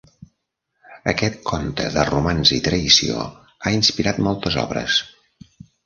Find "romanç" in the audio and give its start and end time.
2.11-2.55